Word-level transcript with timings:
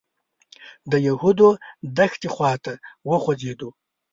د 0.91 0.93
یهودو 1.07 1.47
دښتې 1.97 2.29
خوا 2.35 2.53
ته 2.63 2.73
وخوځېدو. 3.09 3.69